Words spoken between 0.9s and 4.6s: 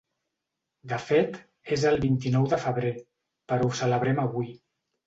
De fet, és el vint-i-nou de febrer, però ho celebrem avui.